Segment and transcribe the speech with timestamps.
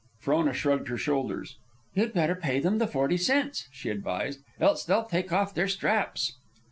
[0.17, 1.57] Frona shrugged her shoulders.
[1.93, 5.67] "You'd better pay them the forty cents," she advised, "else they will take off their
[5.67, 6.37] straps."